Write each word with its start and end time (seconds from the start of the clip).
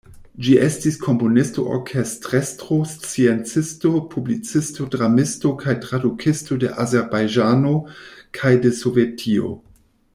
Ĝi 0.45 0.53
estis 0.67 0.95
komponisto, 1.01 1.65
orkestrestro, 1.75 2.77
sciencisto, 2.93 3.91
publicisto, 4.15 4.87
dramisto 4.95 5.53
kaj 5.61 5.77
tradukisto 5.87 6.59
de 6.65 6.73
Azerbajĝano 6.85 7.75
kaj 8.41 8.57
de 8.65 8.75
Sovetio. 8.81 9.55